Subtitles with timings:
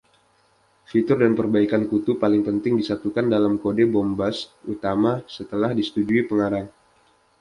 [0.91, 4.37] Fitur dan perbaikan kutu paling penting disatukan dalam kode Bombus
[4.73, 6.67] utama setelah disetujui pengarang.